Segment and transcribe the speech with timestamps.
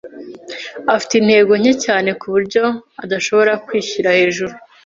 [0.95, 2.63] afite intege nke cyane kuburyo
[3.03, 4.53] adashobora kwishyira hejuru.